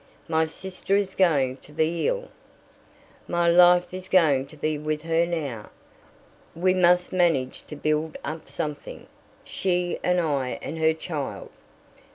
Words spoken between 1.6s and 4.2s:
be ill. My life is